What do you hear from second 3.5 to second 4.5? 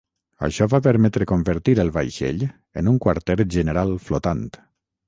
general flotant.